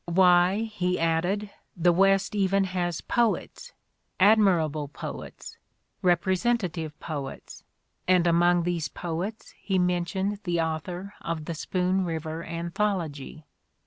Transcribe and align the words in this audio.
Why, 0.07 0.61
he 0.63 0.99
added, 0.99 1.51
the 1.77 1.93
West 1.93 2.33
even 2.33 2.63
has 2.63 3.01
poets, 3.01 3.71
admirable 4.19 4.87
poets, 4.87 5.59
repre 6.03 6.35
sentative 6.35 6.91
poets; 6.99 7.63
and 8.07 8.25
among 8.25 8.63
these 8.63 8.87
poets 8.87 9.53
he 9.61 9.77
mentioned 9.77 10.39
the 10.43 10.59
author 10.59 11.13
of 11.21 11.45
the 11.45 11.53
"Spoon 11.53 12.03
River 12.03 12.43
Anthology." 12.43 13.45